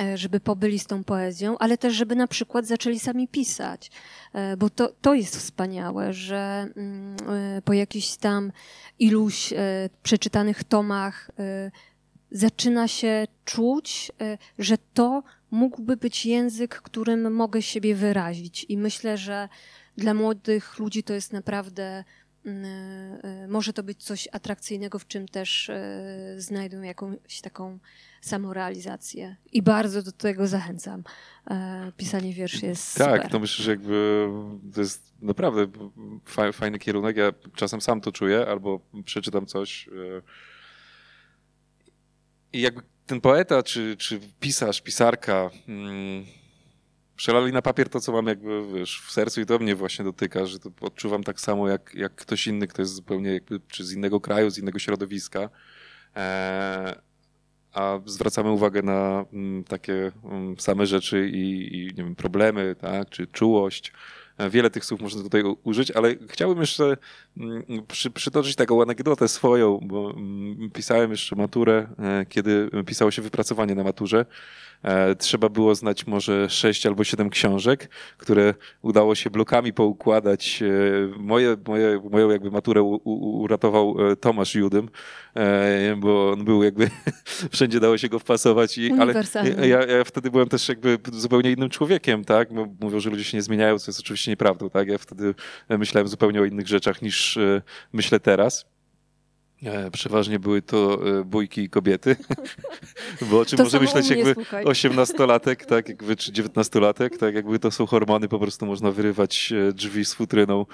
e, 0.00 0.18
żeby 0.18 0.40
pobyli 0.40 0.78
z 0.78 0.86
tą 0.86 1.04
poezją, 1.04 1.58
ale 1.58 1.78
też, 1.78 1.94
żeby 1.94 2.16
na 2.16 2.26
przykład 2.26 2.66
zaczęli 2.66 2.98
sami 2.98 3.28
pisać. 3.28 3.90
Bo 4.58 4.70
to, 4.70 4.92
to 5.00 5.14
jest 5.14 5.36
wspaniałe, 5.36 6.12
że 6.12 6.68
mm, 6.76 7.16
po 7.64 7.72
jakichś 7.72 8.16
tam 8.16 8.52
iluś 8.98 9.52
przeczytanych 10.02 10.64
tomach 10.64 11.30
zaczyna 12.30 12.88
się 12.88 13.26
czuć, 13.44 14.12
że 14.58 14.78
to 14.94 15.22
mógłby 15.50 15.96
być 15.96 16.26
język, 16.26 16.74
którym 16.74 17.34
mogę 17.34 17.62
siebie 17.62 17.94
wyrazić. 17.94 18.66
I 18.68 18.76
myślę, 18.78 19.18
że 19.18 19.48
dla 19.96 20.14
młodych 20.14 20.78
ludzi 20.78 21.02
to 21.02 21.14
jest 21.14 21.32
naprawdę, 21.32 22.04
mm, 22.44 22.64
e, 23.22 23.48
może 23.48 23.72
to 23.72 23.82
być 23.82 24.04
coś 24.04 24.28
atrakcyjnego, 24.32 24.98
w 24.98 25.06
czym 25.06 25.28
też 25.28 25.68
e, 25.70 26.34
znajdą 26.38 26.82
jakąś 26.82 27.40
taką 27.42 27.78
samorealizację. 28.20 29.36
I 29.52 29.62
bardzo 29.62 30.02
do 30.02 30.12
tego 30.12 30.46
zachęcam. 30.46 31.04
E, 31.50 31.92
Pisanie 31.96 32.32
wierszy 32.32 32.66
jest 32.66 32.94
Tak, 32.98 33.16
super. 33.16 33.30
to 33.30 33.38
myślę, 33.40 33.64
że 33.64 33.70
jakby 33.70 34.28
to 34.74 34.80
jest 34.80 35.12
naprawdę 35.22 35.66
fa- 36.24 36.52
fajny 36.52 36.78
kierunek. 36.78 37.16
Ja 37.16 37.32
czasem 37.54 37.80
sam 37.80 38.00
to 38.00 38.12
czuję, 38.12 38.46
albo 38.48 38.80
przeczytam 39.04 39.46
coś. 39.46 39.88
e, 39.88 40.22
I 42.52 42.60
jakby 42.60 42.82
ten 43.06 43.20
poeta, 43.20 43.62
czy, 43.62 43.96
czy 43.96 44.20
pisarz, 44.40 44.80
pisarka 44.82 45.50
mm, 45.68 46.24
przelali 47.16 47.52
na 47.52 47.62
papier 47.62 47.88
to, 47.88 48.00
co 48.00 48.12
mam 48.12 48.26
jakby 48.26 48.62
wiesz, 48.74 49.02
w 49.06 49.12
sercu 49.12 49.40
i 49.40 49.46
to 49.46 49.58
mnie 49.58 49.74
właśnie 49.74 50.04
dotyka, 50.04 50.46
że 50.46 50.58
to 50.58 50.70
odczuwam 50.80 51.24
tak 51.24 51.40
samo 51.40 51.68
jak, 51.68 51.94
jak 51.94 52.14
ktoś 52.14 52.46
inny, 52.46 52.66
kto 52.66 52.82
jest 52.82 52.94
zupełnie 52.94 53.32
jakby, 53.32 53.60
czy 53.68 53.84
z 53.84 53.92
innego 53.92 54.20
kraju, 54.20 54.50
z 54.50 54.58
innego 54.58 54.78
środowiska. 54.78 55.50
E, 56.16 57.00
a 57.72 58.00
zwracamy 58.06 58.50
uwagę 58.50 58.82
na 58.82 59.24
mm, 59.32 59.64
takie 59.64 60.12
mm, 60.24 60.58
same 60.58 60.86
rzeczy 60.86 61.28
i, 61.28 61.76
i 61.76 61.86
nie 61.86 62.04
wiem, 62.04 62.14
problemy, 62.14 62.76
tak, 62.80 63.10
czy 63.10 63.26
czułość. 63.26 63.92
E, 64.38 64.50
Wiele 64.50 64.70
tych 64.70 64.84
słów 64.84 65.00
można 65.00 65.22
tutaj 65.22 65.42
użyć, 65.64 65.90
ale 65.90 66.14
chciałbym 66.28 66.60
jeszcze 66.60 66.96
mm, 67.36 67.62
przy, 67.88 68.10
przytoczyć 68.10 68.56
taką 68.56 68.82
anegdotę 68.82 69.28
swoją, 69.28 69.80
bo 69.82 70.14
pisałem 70.72 71.10
jeszcze 71.10 71.36
maturę, 71.36 71.86
e, 71.98 72.26
kiedy 72.26 72.70
pisało 72.86 73.10
się 73.10 73.22
wypracowanie 73.22 73.74
na 73.74 73.84
maturze. 73.84 74.26
E, 74.82 75.14
Trzeba 75.14 75.48
było 75.48 75.74
znać 75.74 76.06
może 76.06 76.50
sześć 76.50 76.86
albo 76.86 77.04
siedem 77.04 77.30
książek, 77.30 77.90
które 78.18 78.54
udało 78.82 79.14
się 79.14 79.30
blokami 79.30 79.72
poukładać. 79.72 80.62
E, 80.62 81.18
Moje, 81.18 81.56
moje, 81.66 82.00
moją 82.10 82.30
jakby 82.30 82.50
maturę 82.50 82.82
u, 82.82 83.00
u, 83.04 83.40
uratował 83.42 83.96
e, 84.10 84.16
Tomasz 84.16 84.54
Judym, 84.54 84.88
bo 85.96 86.32
on 86.32 86.44
był 86.44 86.62
jakby, 86.62 86.90
wszędzie 87.52 87.80
dało 87.80 87.98
się 87.98 88.08
go 88.08 88.18
wpasować. 88.18 88.78
I, 88.78 88.92
ale 89.00 89.12
ja, 89.68 89.84
ja 89.86 90.04
wtedy 90.04 90.30
byłem 90.30 90.48
też 90.48 90.68
jakby 90.68 90.98
zupełnie 91.12 91.52
innym 91.52 91.70
człowiekiem, 91.70 92.24
tak? 92.24 92.48
Mówią, 92.80 93.00
że 93.00 93.10
ludzie 93.10 93.24
się 93.24 93.36
nie 93.36 93.42
zmieniają, 93.42 93.78
co 93.78 93.90
jest 93.90 94.00
oczywiście 94.00 94.30
nieprawdą, 94.30 94.70
tak? 94.70 94.88
Ja 94.88 94.98
wtedy 94.98 95.34
myślałem 95.68 96.08
zupełnie 96.08 96.40
o 96.40 96.44
innych 96.44 96.68
rzeczach 96.68 97.02
niż 97.02 97.38
myślę 97.92 98.20
teraz. 98.20 98.73
E, 99.62 99.90
Przeważnie 99.90 100.38
były 100.38 100.62
to 100.62 101.08
e, 101.18 101.24
bójki 101.24 101.62
i 101.62 101.70
kobiety, 101.70 102.16
bo 103.30 103.40
o 103.40 103.44
czym 103.44 103.56
To 103.56 103.64
może 103.64 103.80
myśleć 103.80 104.10
jakby 104.10 104.34
osiemnastolatek, 104.64 105.66
tak? 105.66 105.88
Jakby, 105.88 106.16
czy 106.16 106.32
dziewiętnastolatek, 106.32 107.18
tak? 107.18 107.34
Jakby 107.34 107.58
to 107.58 107.70
są 107.70 107.86
hormony, 107.86 108.28
po 108.28 108.38
prostu 108.38 108.66
można 108.66 108.90
wyrywać 108.90 109.52
e, 109.52 109.72
drzwi 109.72 110.04
z 110.04 110.14
futryną 110.14 110.66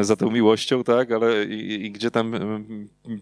za 0.00 0.16
tą 0.16 0.30
miłością, 0.30 0.84
tak, 0.84 1.12
ale 1.12 1.44
i, 1.44 1.86
i 1.86 1.90
gdzie 1.90 2.10
tam 2.10 2.34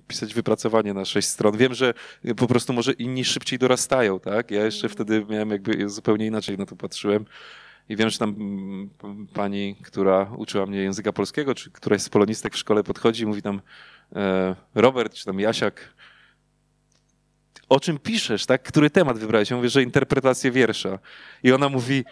pisać 0.09 0.35
wypracowanie 0.35 0.95
na 0.95 1.05
sześć 1.05 1.29
stron. 1.29 1.57
Wiem, 1.57 1.75
że 1.75 1.95
po 2.37 2.47
prostu 2.47 2.73
może 2.73 2.93
inni 2.93 3.25
szybciej 3.25 3.59
dorastają, 3.59 4.21
tak, 4.21 4.51
ja 4.51 4.65
jeszcze 4.65 4.89
wtedy 4.89 5.27
miałem 5.31 5.51
jakby 5.51 5.89
zupełnie 5.89 6.27
inaczej 6.27 6.59
na 6.59 6.67
to 6.67 6.77
patrzyłem. 6.77 7.25
I 7.89 7.97
wiem, 7.97 8.11
że 8.11 8.19
tam 8.19 8.29
mm, 8.29 9.27
pani, 9.35 9.77
która 9.83 10.31
uczyła 10.37 10.67
mnie 10.67 10.79
języka 10.79 11.13
polskiego, 11.13 11.55
czy 11.55 11.71
któraś 11.71 12.03
z 12.03 12.09
polonistek 12.09 12.55
w 12.55 12.59
szkole 12.59 12.85
podchodzi 12.85 13.23
i 13.23 13.27
mówi 13.27 13.43
tam 13.43 13.61
e, 14.17 14.57
Robert, 14.75 15.15
czy 15.15 15.25
tam 15.25 15.41
Jasiak, 15.41 15.95
o 17.69 17.81
czym 17.81 17.99
piszesz, 17.99 18.47
tak? 18.47 18.63
Który 18.63 18.91
temat 18.91 19.19
wybrałeś? 19.19 19.51
Ja 19.51 19.57
mówię, 19.57 19.69
że 19.69 19.83
interpretację 19.83 20.51
wiersza. 20.51 20.99
I 21.43 21.53
ona 21.53 21.69
mówi, 21.69 22.05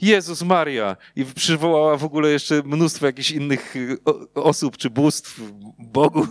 Jezus 0.00 0.42
Maria! 0.42 0.96
I 1.16 1.24
przywołała 1.24 1.96
w 1.96 2.04
ogóle 2.04 2.30
jeszcze 2.30 2.62
mnóstwo 2.64 3.06
jakichś 3.06 3.30
innych 3.30 3.76
y, 3.76 3.98
osób 4.34 4.76
czy 4.76 4.90
bóstw, 4.90 5.40
Bogu. 5.78 6.26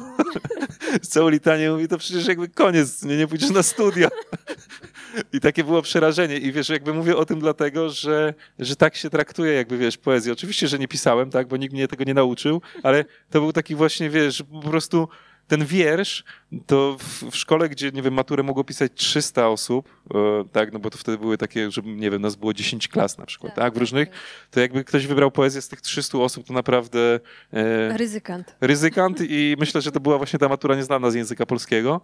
Całą 1.10 1.30
litanią 1.30 1.74
mówi, 1.74 1.88
to 1.88 1.98
przecież 1.98 2.28
jakby 2.28 2.48
koniec, 2.48 3.04
nie, 3.04 3.18
nie 3.18 3.28
pójdziesz 3.28 3.50
na 3.50 3.64
studia. 3.64 4.10
I 5.34 5.40
takie 5.40 5.64
było 5.64 5.82
przerażenie. 5.82 6.38
I 6.38 6.52
wiesz, 6.52 6.70
jakby 6.70 6.94
mówię 6.94 7.18
o 7.18 7.26
tym 7.26 7.40
dlatego, 7.40 7.90
że, 7.90 8.34
że 8.60 8.76
tak 8.76 8.96
się 8.96 9.10
traktuje 9.10 9.54
jakby, 9.54 9.78
wiesz, 9.78 9.98
poezję. 9.98 10.34
Oczywiście, 10.34 10.68
że 10.68 10.80
nie 10.80 10.88
pisałem, 10.88 11.30
tak, 11.30 11.48
bo 11.48 11.58
nikt 11.58 11.74
mnie 11.74 11.88
tego 11.88 12.04
nie 12.04 12.14
nauczył, 12.14 12.62
ale 12.84 13.06
to 13.30 13.40
był 13.40 13.54
taki 13.54 13.76
właśnie, 13.76 14.10
wiesz, 14.10 14.44
po 14.52 14.70
prostu 14.70 15.08
ten 15.48 15.66
wiersz, 15.66 16.24
to 16.66 16.98
w, 17.00 17.24
w, 17.32 17.36
szkole, 17.36 17.70
gdzie, 17.70 17.92
nie 17.92 18.02
wiem, 18.02 18.14
maturę 18.14 18.44
mogło 18.44 18.64
pisać 18.64 18.92
300 18.96 19.50
osób, 19.50 19.90
e, 20.16 20.46
tak, 20.52 20.74
no 20.74 20.80
bo 20.80 20.90
to 20.90 20.98
wtedy 20.98 21.18
były 21.18 21.38
takie, 21.38 21.72
że, 21.72 21.82
nie 21.82 22.12
wiem, 22.12 22.22
nas 22.22 22.36
było 22.36 22.54
10 22.54 22.88
klas 22.88 23.18
na 23.18 23.26
przykład, 23.26 23.56
tak, 23.56 23.64
tak 23.64 23.74
w 23.74 23.76
tak, 23.76 23.80
różnych, 23.80 24.10
tak. 24.10 24.18
to 24.52 24.60
jakby 24.60 24.84
ktoś 24.84 25.08
wybrał 25.08 25.32
poezję 25.32 25.62
z 25.62 25.68
tych 25.68 25.82
300 25.82 26.18
osób, 26.18 26.48
to 26.48 26.54
naprawdę... 26.54 27.20
E, 27.54 27.98
ryzykant. 27.98 28.56
Ryzykant 28.62 29.22
i 29.22 29.56
myślę, 29.60 29.82
że 29.82 29.92
to 29.92 30.00
była 30.00 30.18
właśnie 30.18 30.40
ta 30.40 30.50
matura 30.50 30.76
nieznana 30.76 31.12
z 31.12 31.16
języka 31.16 31.46
polskiego. 31.46 32.02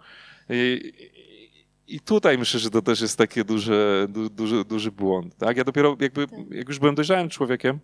I, 0.50 0.94
i 1.88 2.00
tutaj 2.00 2.38
myślę, 2.38 2.60
że 2.60 2.70
to 2.70 2.82
też 2.82 3.02
jest 3.02 3.18
taki 3.18 3.46
duży, 3.46 4.08
duży, 4.32 4.66
duży 4.66 4.92
błąd. 4.92 5.36
Tak? 5.38 5.58
Ja 5.58 5.64
dopiero 5.64 5.98
jakby, 6.00 6.28
tak. 6.28 6.40
jak 6.52 6.68
już 6.68 6.80
byłem 6.80 6.96
dojrzałym 6.96 7.30
człowiekiem, 7.30 7.80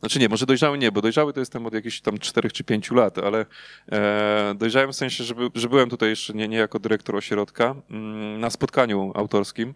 znaczy 0.00 0.18
nie, 0.18 0.28
może 0.28 0.46
dojrzały 0.46 0.78
nie, 0.78 0.92
bo 0.92 1.02
dojrzały 1.02 1.32
to 1.32 1.40
jestem 1.40 1.66
od 1.66 1.74
jakichś 1.74 2.00
tam 2.00 2.18
czterech 2.18 2.52
czy 2.52 2.64
pięciu 2.64 2.94
lat, 2.94 3.18
ale 3.18 3.46
e, 3.92 4.54
dojrzałem 4.58 4.92
w 4.92 4.96
sensie, 4.96 5.24
że, 5.24 5.34
że 5.54 5.68
byłem 5.68 5.90
tutaj 5.90 6.08
jeszcze 6.08 6.34
nie, 6.34 6.48
nie 6.48 6.56
jako 6.56 6.78
dyrektor 6.78 7.16
ośrodka 7.16 7.74
mm, 7.90 8.40
na 8.40 8.50
spotkaniu 8.50 9.12
autorskim 9.14 9.74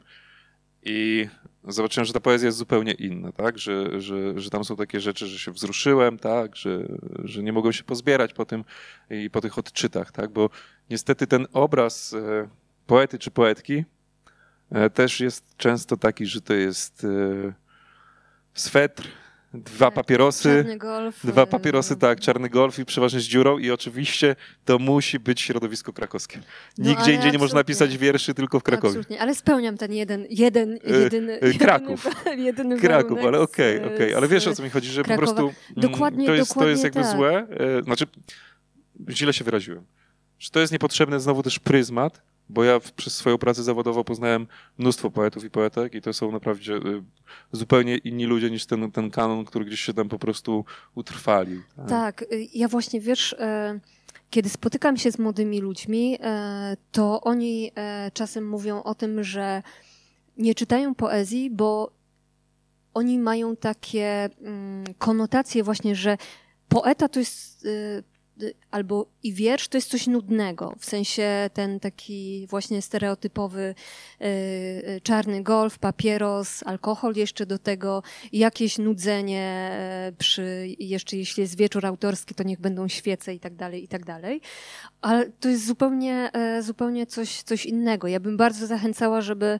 i 0.82 1.28
zobaczyłem, 1.68 2.04
że 2.04 2.12
ta 2.12 2.20
poezja 2.20 2.46
jest 2.46 2.58
zupełnie 2.58 2.92
inna, 2.92 3.32
tak? 3.32 3.58
Że, 3.58 4.00
że, 4.00 4.40
że 4.40 4.50
tam 4.50 4.64
są 4.64 4.76
takie 4.76 5.00
rzeczy, 5.00 5.26
że 5.26 5.38
się 5.38 5.52
wzruszyłem, 5.52 6.18
tak? 6.18 6.56
Że, 6.56 6.88
że 7.24 7.42
nie 7.42 7.52
mogłem 7.52 7.72
się 7.72 7.84
pozbierać 7.84 8.32
po 8.32 8.44
tym 8.44 8.64
i 9.10 9.30
po 9.30 9.40
tych 9.40 9.58
odczytach, 9.58 10.12
tak? 10.12 10.30
Bo 10.30 10.50
niestety 10.90 11.26
ten 11.26 11.46
obraz 11.52 12.12
e, 12.14 12.48
poety 12.86 13.18
czy 13.18 13.30
poetki 13.30 13.84
e, 14.70 14.90
też 14.90 15.20
jest 15.20 15.56
często 15.56 15.96
taki, 15.96 16.26
że 16.26 16.40
to 16.40 16.54
jest 16.54 17.04
e, 17.04 17.52
swetr, 18.54 19.08
dwa 19.54 19.86
tak, 19.86 19.94
papierosy, 19.94 20.76
golf, 20.78 21.26
dwa 21.26 21.46
papierosy, 21.46 21.96
tak, 21.96 22.20
czarny 22.20 22.48
golf 22.48 22.78
i 22.78 22.84
przeważnie 22.84 23.20
z 23.20 23.24
dziurą 23.24 23.58
i 23.58 23.70
oczywiście 23.70 24.36
to 24.64 24.78
musi 24.78 25.18
być 25.18 25.40
środowisko 25.40 25.92
krakowskie. 25.92 26.40
No, 26.78 26.90
Nigdzie 26.90 27.14
indziej 27.14 27.32
nie 27.32 27.38
można 27.38 27.64
pisać 27.64 27.98
wierszy, 27.98 28.34
tylko 28.34 28.60
w 28.60 28.62
Krakowie. 28.62 28.88
Absolutnie, 28.88 29.20
ale 29.20 29.34
spełniam 29.34 29.76
ten 29.76 29.92
jeden, 29.92 30.26
jeden, 30.30 30.78
jedyny, 30.84 31.40
Kraków. 31.58 32.04
jedyny, 32.04 32.42
jedyny 32.44 32.78
Kraków, 32.78 33.18
ale 33.18 33.40
okej, 33.40 33.76
okay, 33.76 33.94
okej, 33.94 34.06
okay. 34.06 34.16
ale 34.16 34.28
wiesz 34.28 34.46
o 34.46 34.54
co 34.54 34.62
mi 34.62 34.70
chodzi, 34.70 34.88
że 34.88 35.02
Krakowa. 35.02 35.26
po 35.26 35.34
prostu 35.34 35.60
mm, 35.76 35.90
dokładnie, 35.90 36.26
to, 36.26 36.34
jest, 36.34 36.54
to 36.54 36.68
jest 36.68 36.84
jakby 36.84 37.02
tak. 37.02 37.16
złe, 37.16 37.46
e, 37.78 37.82
znaczy 37.82 38.06
źle 39.08 39.32
się 39.32 39.44
wyraziłem, 39.44 39.84
że 40.38 40.50
to 40.50 40.60
jest 40.60 40.72
niepotrzebny 40.72 41.20
znowu 41.20 41.42
też 41.42 41.58
pryzmat, 41.58 42.22
bo 42.50 42.64
ja 42.64 42.80
przez 42.96 43.16
swoją 43.16 43.38
pracę 43.38 43.62
zawodową 43.62 44.04
poznałem 44.04 44.46
mnóstwo 44.78 45.10
poetów 45.10 45.44
i 45.44 45.50
poetek 45.50 45.94
i 45.94 46.00
to 46.00 46.12
są 46.12 46.32
naprawdę 46.32 46.72
y, 46.72 47.02
zupełnie 47.52 47.96
inni 47.96 48.24
ludzie 48.24 48.50
niż 48.50 48.66
ten, 48.66 48.92
ten 48.92 49.10
kanon, 49.10 49.44
który 49.44 49.64
gdzieś 49.64 49.80
się 49.80 49.94
tam 49.94 50.08
po 50.08 50.18
prostu 50.18 50.64
utrwali. 50.94 51.60
Tak, 51.76 51.88
tak 51.88 52.22
y, 52.22 52.48
ja 52.54 52.68
właśnie 52.68 53.00
wiesz, 53.00 53.32
e, 53.32 53.80
kiedy 54.30 54.48
spotykam 54.48 54.96
się 54.96 55.12
z 55.12 55.18
młodymi 55.18 55.60
ludźmi, 55.60 56.18
to 56.92 57.20
oni 57.20 57.72
czasem 58.14 58.48
mówią 58.48 58.82
o 58.82 58.94
tym, 58.94 59.24
że 59.24 59.62
nie 60.36 60.54
czytają 60.54 60.94
poezji, 60.94 61.50
bo 61.50 61.92
oni 62.94 63.18
mają 63.18 63.56
takie 63.56 64.30
mm, 64.40 64.84
konotacje 64.98 65.62
właśnie, 65.62 65.94
że 65.94 66.18
poeta 66.68 67.08
to 67.08 67.20
jest 67.20 67.64
y, 67.64 68.02
albo 68.70 69.06
i 69.22 69.32
wiersz 69.32 69.68
to 69.68 69.76
jest 69.76 69.90
coś 69.90 70.06
nudnego, 70.06 70.74
w 70.78 70.84
sensie 70.84 71.50
ten 71.54 71.80
taki 71.80 72.46
właśnie 72.50 72.82
stereotypowy 72.82 73.74
y, 74.20 74.24
y, 74.24 75.00
czarny 75.02 75.42
golf, 75.42 75.78
papieros, 75.78 76.62
alkohol 76.66 77.14
jeszcze 77.16 77.46
do 77.46 77.58
tego, 77.58 78.02
jakieś 78.32 78.78
nudzenie 78.78 79.70
y, 80.08 80.12
przy, 80.12 80.74
jeszcze 80.78 81.16
jeśli 81.16 81.40
jest 81.40 81.56
wieczór 81.56 81.86
autorski, 81.86 82.34
to 82.34 82.42
niech 82.42 82.60
będą 82.60 82.88
świece 82.88 83.34
i 83.34 83.40
tak 83.40 83.54
dalej, 83.54 83.84
i 83.84 83.88
tak 83.88 84.04
dalej. 84.04 84.40
Ale 85.00 85.30
to 85.30 85.48
jest 85.48 85.66
zupełnie, 85.66 86.30
zupełnie 86.60 87.06
coś, 87.06 87.42
coś 87.42 87.66
innego. 87.66 88.08
Ja 88.08 88.20
bym 88.20 88.36
bardzo 88.36 88.66
zachęcała, 88.66 89.20
żeby 89.20 89.58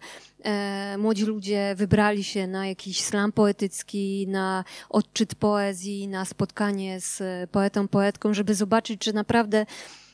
młodzi 0.99 1.25
ludzie 1.25 1.75
wybrali 1.77 2.25
się 2.25 2.47
na 2.47 2.67
jakiś 2.67 3.01
slam 3.01 3.33
poetycki, 3.33 4.27
na 4.29 4.65
odczyt 4.89 5.35
poezji, 5.35 6.09
na 6.09 6.25
spotkanie 6.25 7.01
z 7.01 7.23
poetą, 7.51 7.89
poetką, 7.89 8.35
żeby 8.35 8.55
zobaczyć, 8.55 9.01
czy 9.01 9.13
naprawdę 9.13 9.67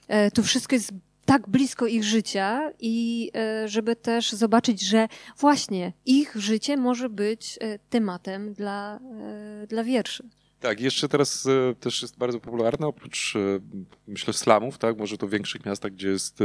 e, 0.08 0.30
to 0.30 0.42
wszystko 0.42 0.74
jest 0.74 0.92
tak 1.24 1.48
blisko 1.48 1.86
ich 1.86 2.04
życia 2.04 2.70
i 2.80 3.30
e, 3.34 3.68
żeby 3.68 3.96
też 3.96 4.32
zobaczyć, 4.32 4.82
że 4.82 5.08
właśnie 5.38 5.92
ich 6.06 6.36
życie 6.36 6.76
może 6.76 7.08
być 7.08 7.58
e, 7.60 7.78
tematem 7.78 8.54
dla, 8.54 9.00
dla 9.68 9.84
wierszy. 9.84 10.28
Tak, 10.60 10.80
jeszcze 10.80 11.08
teraz 11.08 11.48
też 11.80 12.02
jest 12.02 12.18
bardzo 12.18 12.40
popularne, 12.40 12.86
oprócz 12.86 13.34
myślę 14.08 14.32
slamów, 14.32 14.78
tak, 14.78 14.98
może 14.98 15.18
to 15.18 15.26
w 15.26 15.30
większych 15.30 15.66
miastach, 15.66 15.92
gdzie 15.92 16.08
jest 16.08 16.38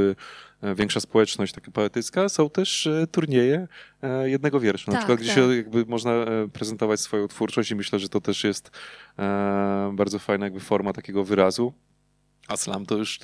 większa 0.76 1.00
społeczność 1.00 1.54
taka 1.54 1.72
poetycka, 1.72 2.30
są 2.30 2.50
też 2.50 2.90
turnieje 3.12 3.68
jednego 4.24 4.60
wiersza, 4.60 4.92
na 4.92 4.98
tak, 4.98 5.02
przykład, 5.02 5.20
gdzie 5.20 5.28
tak. 5.28 5.36
się 5.36 5.56
jakby 5.56 5.86
można 5.86 6.26
prezentować 6.54 7.00
swoją 7.00 7.28
twórczość 7.28 7.72
i 7.72 7.76
myślę, 7.76 8.00
że 8.00 8.10
to 8.10 8.22
też 8.22 8.44
jest 8.44 8.72
bardzo 9.94 10.20
fajna 10.20 10.46
jakby 10.46 10.60
forma 10.60 10.94
takiego 10.94 11.24
wyrazu. 11.24 11.74
A 12.48 12.58
slam 12.58 12.86
to 12.86 12.98
już 12.98 13.20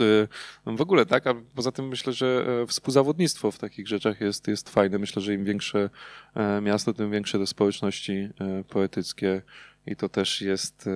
no 0.65 0.76
w 0.76 0.82
ogóle 0.82 1.06
tak, 1.06 1.28
a 1.28 1.36
poza 1.56 1.71
tym 1.71 1.88
myślę, 1.88 2.13
że 2.13 2.45
e, 2.63 2.67
współzawodnictwo 2.67 3.52
w 3.52 3.58
takich 3.58 3.88
rzeczach 3.88 4.21
jest, 4.21 4.47
jest 4.47 4.69
fajne. 4.69 5.00
Myślę, 5.00 5.21
że 5.21 5.34
im 5.34 5.45
większe 5.45 5.89
e, 6.36 6.62
miasto, 6.62 6.93
tym 6.93 7.12
większe 7.12 7.39
te 7.39 7.47
społeczności 7.47 8.13
e, 8.13 8.63
poetyckie 8.63 9.41
i 9.88 9.95
to 9.95 10.10
też 10.10 10.41
jest 10.41 10.89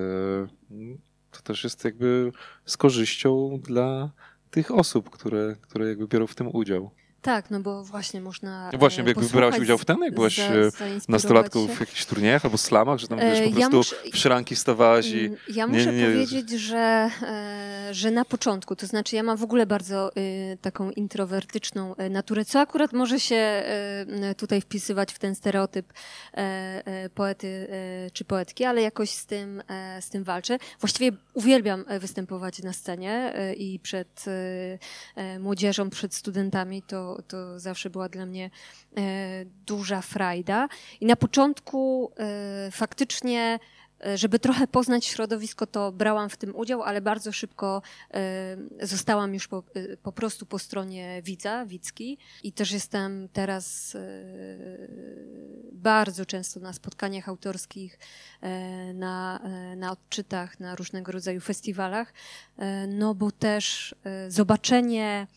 to 1.31 1.41
też 1.43 1.63
jest 1.63 1.85
jakby 1.85 2.31
z 2.65 2.77
korzyścią 2.77 3.59
dla 3.63 4.11
tych 4.51 4.71
osób, 4.71 5.09
które, 5.09 5.55
które 5.61 5.87
jakby 5.87 6.07
biorą 6.07 6.27
w 6.27 6.35
tym 6.35 6.55
udział. 6.55 6.91
Tak, 7.21 7.51
no 7.51 7.59
bo 7.59 7.83
właśnie 7.83 8.21
można. 8.21 8.69
No 8.73 8.79
właśnie, 8.79 9.03
jak 9.03 9.19
wybrałaś 9.19 9.59
udział 9.59 9.77
w 9.77 9.85
tym, 9.85 10.03
jak 10.03 10.13
byłaś 10.13 10.37
za, 10.37 10.43
e, 10.43 10.71
nastolatką 11.09 11.67
w 11.67 11.79
jakichś 11.79 12.05
turniejach 12.05 12.45
albo 12.45 12.57
slamach, 12.57 12.99
że 12.99 13.07
tam 13.07 13.19
wiesz, 13.19 13.39
po 13.39 13.59
ja 13.59 13.69
prostu 13.69 13.77
muszę, 13.77 13.95
w 14.13 14.17
szranki 14.17 14.55
stawałaś 14.55 15.07
i. 15.07 15.25
Mm, 15.25 15.37
ja 15.47 15.67
muszę 15.67 15.85
nie, 15.85 15.97
nie, 15.97 16.05
powiedzieć, 16.05 16.49
że, 16.49 17.09
e, 17.21 17.89
że 17.91 18.11
na 18.11 18.25
początku, 18.25 18.75
to 18.75 18.87
znaczy 18.87 19.15
ja 19.15 19.23
mam 19.23 19.37
w 19.37 19.43
ogóle 19.43 19.65
bardzo 19.65 20.11
taką 20.61 20.91
introwertyczną 20.91 21.95
naturę, 22.09 22.45
co 22.45 22.59
akurat 22.59 22.93
może 22.93 23.19
się 23.19 23.63
tutaj 24.37 24.61
wpisywać 24.61 25.13
w 25.13 25.19
ten 25.19 25.35
stereotyp 25.35 25.93
poety 27.15 27.67
czy 28.13 28.25
poetki, 28.25 28.65
ale 28.65 28.81
jakoś 28.81 29.09
z 29.09 29.25
tym, 29.25 29.63
z 29.99 30.09
tym 30.09 30.23
walczę. 30.23 30.57
Właściwie 30.79 31.17
uwielbiam 31.33 31.85
występować 31.99 32.63
na 32.63 32.73
scenie 32.73 33.33
i 33.57 33.79
przed 33.79 34.25
młodzieżą, 35.39 35.89
przed 35.89 36.15
studentami 36.15 36.81
to 36.81 37.10
to, 37.27 37.59
zawsze 37.59 37.89
była 37.89 38.09
dla 38.09 38.25
mnie 38.25 38.49
e, 38.97 39.45
duża 39.45 40.01
frajda. 40.01 40.67
I 41.01 41.05
na 41.05 41.15
początku 41.15 42.11
e, 42.17 42.71
faktycznie 42.71 43.59
e, 44.05 44.17
żeby 44.17 44.39
trochę 44.39 44.67
poznać 44.67 45.05
środowisko, 45.05 45.67
to 45.67 45.91
brałam 45.91 46.29
w 46.29 46.37
tym 46.37 46.55
udział, 46.55 46.83
ale 46.83 47.01
bardzo 47.01 47.31
szybko 47.31 47.81
zostałam 48.81 49.33
już 49.33 49.47
po, 49.47 49.63
po 50.03 50.11
prostu 50.11 50.45
po 50.45 50.59
stronie 50.59 51.21
widza, 51.21 51.65
widzki 51.65 52.17
i 52.43 52.51
też 52.51 52.71
jestem 52.71 53.29
teraz 53.33 53.97
bardzo 55.71 56.25
często 56.25 56.59
na 56.59 56.73
spotkaniach 56.73 57.29
autorskich, 57.29 57.99
na, 58.93 59.39
na 59.77 59.91
odczytach, 59.91 60.59
na 60.59 60.75
różnego 60.75 61.11
rodzaju 61.11 61.41
festiwalach, 61.41 62.13
no 62.87 63.15
bo 63.15 63.31
też 63.31 63.95
zobaczenie 64.27 65.27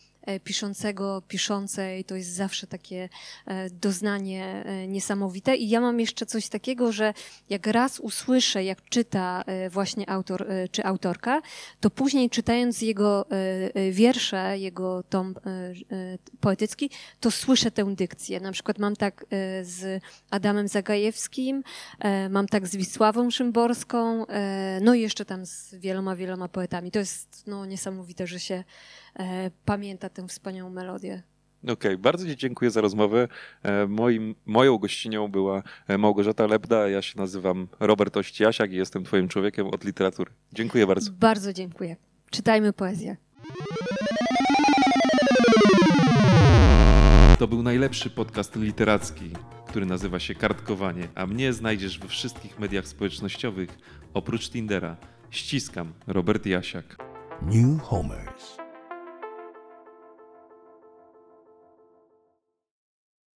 piszącego, 0.43 1.21
piszącej, 1.27 2.03
to 2.03 2.15
jest 2.15 2.29
zawsze 2.29 2.67
takie 2.67 3.09
e, 3.45 3.69
doznanie 3.69 4.63
e, 4.65 4.87
niesamowite. 4.87 5.55
I 5.55 5.69
ja 5.69 5.81
mam 5.81 5.99
jeszcze 5.99 6.25
coś 6.25 6.49
takiego, 6.49 6.91
że 6.91 7.13
jak 7.49 7.67
raz 7.67 7.99
usłyszę, 7.99 8.63
jak 8.63 8.89
czyta 8.89 9.43
właśnie 9.69 10.09
autor 10.09 10.47
czy 10.71 10.85
autorka, 10.85 11.41
to 11.79 11.89
później 11.89 12.29
czytając 12.29 12.81
jego 12.81 13.25
wiersze, 13.91 14.59
jego 14.59 15.03
tom 15.03 15.35
poetycki, 16.39 16.89
to 17.19 17.31
słyszę 17.31 17.71
tę 17.71 17.95
dykcję. 17.95 18.39
Na 18.39 18.51
przykład 18.51 18.79
mam 18.79 18.95
tak 18.95 19.25
z 19.61 20.03
Adamem 20.29 20.67
Zagajewskim, 20.67 21.63
mam 22.29 22.47
tak 22.47 22.67
z 22.67 22.75
Wisławą 22.75 23.31
Szymborską, 23.31 24.25
no 24.81 24.93
i 24.93 25.01
jeszcze 25.01 25.25
tam 25.25 25.45
z 25.45 25.75
wieloma, 25.75 26.15
wieloma 26.15 26.47
poetami. 26.47 26.91
To 26.91 26.99
jest 26.99 27.43
no, 27.47 27.65
niesamowite, 27.65 28.27
że 28.27 28.39
się 28.39 28.63
pamięta 29.65 30.09
tę 30.15 30.27
wspaniałą 30.27 30.69
melodię. 30.69 31.23
Okej, 31.67 31.97
bardzo 31.97 32.25
Ci 32.25 32.35
dziękuję 32.37 32.71
za 32.71 32.81
rozmowę. 32.81 33.27
E, 33.63 33.87
Moim, 33.87 34.35
moją 34.45 34.77
gościnią 34.77 35.27
była 35.27 35.63
e, 35.87 35.97
Małgorzata 35.97 36.47
Lebda, 36.47 36.89
ja 36.89 37.01
się 37.01 37.19
nazywam 37.19 37.67
Robert 37.79 38.17
Ościasiak 38.17 38.71
i 38.71 38.75
jestem 38.75 39.03
Twoim 39.03 39.27
człowiekiem 39.27 39.67
od 39.67 39.83
literatury. 39.83 40.31
Dziękuję 40.53 40.87
bardzo. 40.87 41.11
Bardzo 41.11 41.53
dziękuję. 41.53 41.95
Czytajmy 42.31 42.73
poezję. 42.73 43.17
To 47.39 47.47
był 47.47 47.63
najlepszy 47.63 48.09
podcast 48.09 48.55
literacki, 48.55 49.31
który 49.67 49.85
nazywa 49.85 50.19
się 50.19 50.35
Kartkowanie, 50.35 51.07
a 51.15 51.27
mnie 51.27 51.53
znajdziesz 51.53 51.99
we 51.99 52.07
wszystkich 52.07 52.59
mediach 52.59 52.87
społecznościowych 52.87 53.77
oprócz 54.13 54.49
Tindera. 54.49 54.97
Ściskam, 55.29 55.93
Robert 56.07 56.45
Jasiak. 56.45 56.97
New 57.41 57.81
Homers. 57.81 58.64